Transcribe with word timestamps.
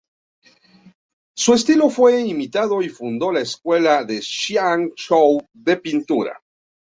Su 1.37 1.53
estilo 1.53 1.87
fue 1.91 2.13
muy 2.21 2.31
imitado 2.31 2.81
y 2.81 2.89
fundó 2.89 3.31
la 3.31 3.41
Escuela 3.41 4.03
Ch'ang-chou 4.07 5.47
de 5.53 5.77
pintura. 5.77 6.41